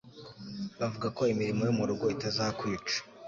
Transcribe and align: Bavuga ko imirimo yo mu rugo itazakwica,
Bavuga 0.79 1.07
ko 1.17 1.21
imirimo 1.33 1.61
yo 1.67 1.73
mu 1.77 1.83
rugo 1.89 2.05
itazakwica, 2.15 2.97